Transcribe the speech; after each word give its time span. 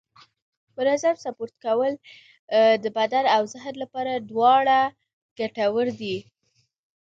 منظم 0.77 1.15
سپورت 1.23 1.53
کول 1.65 1.93
د 2.83 2.85
بدن 2.97 3.23
او 3.35 3.41
ذهن 3.53 3.73
لپاره 3.83 4.11
دواړه 4.31 4.79
ګټور 5.39 5.87
دي 5.99 6.17